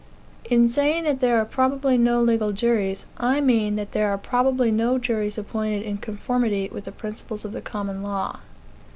In 0.45 0.67
saying 0.67 1.03
that 1.03 1.19
there 1.19 1.37
are 1.37 1.45
probably 1.45 1.95
no 1.95 2.23
legal 2.23 2.51
juries, 2.53 3.05
I 3.17 3.39
mean 3.39 3.75
that 3.75 3.91
there 3.91 4.09
are 4.09 4.17
probably 4.17 4.71
no 4.71 4.97
juries 4.97 5.37
appointed 5.37 5.83
in 5.83 5.97
conformity 5.99 6.67
with 6.73 6.85
the 6.85 6.91
principles 6.91 7.45
of 7.45 7.51
the 7.51 7.61
common 7.61 8.01
law. 8.01 8.39